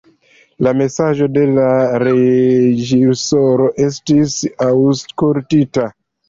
[0.67, 1.65] La mesaĝo de la
[2.03, 4.35] reĝisoro estis
[4.71, 5.87] aŭskultita.